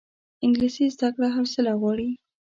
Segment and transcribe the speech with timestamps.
[0.45, 2.09] انګلیسي زده کړه حوصله غواړي